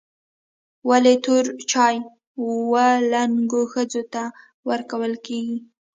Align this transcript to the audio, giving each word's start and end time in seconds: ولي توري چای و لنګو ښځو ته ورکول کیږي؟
ولي 0.89 1.15
توري 1.23 1.51
چای 1.71 1.95
و 2.69 2.73
لنګو 3.11 3.61
ښځو 3.71 4.03
ته 4.13 4.23
ورکول 4.69 5.13
کیږي؟ 5.25 5.57